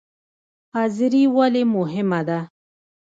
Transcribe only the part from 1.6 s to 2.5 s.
مهمه ده؟